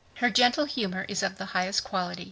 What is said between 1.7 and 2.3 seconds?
quality.